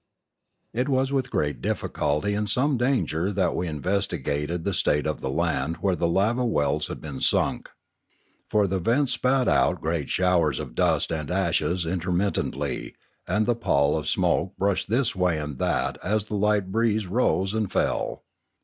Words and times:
It 0.73 0.89
was 0.89 1.11
with 1.11 1.29
great 1.29 1.61
difficulty 1.61 2.33
and 2.33 2.49
some 2.49 2.75
danger 2.75 3.31
that 3.33 3.55
we 3.55 3.67
investigated 3.67 4.63
the 4.63 4.73
state 4.73 5.05
of 5.05 5.21
the 5.21 5.29
land 5.29 5.75
where 5.77 5.95
the 5.95 6.07
lava 6.07 6.43
wells 6.43 6.87
had 6.87 6.99
been 6.99 7.21
sunk. 7.21 7.69
For 8.49 8.65
the 8.65 8.79
vents 8.79 9.11
spat 9.11 9.47
out 9.47 9.79
great 9.79 10.09
showers 10.09 10.57
of 10.59 10.73
dust 10.73 11.11
and 11.11 11.29
ashes 11.29 11.85
intermittently, 11.85 12.95
and 13.27 13.45
the 13.45 13.53
pall 13.53 13.95
of 13.95 14.09
smoke 14.09 14.57
brushed 14.57 14.89
this 14.89 15.15
way 15.15 15.37
and 15.37 15.59
that 15.59 15.99
as 16.03 16.25
the 16.25 16.35
light 16.35 16.71
breeze 16.71 17.05
rose 17.05 17.53
and 17.53 17.71
fell. 17.71 18.23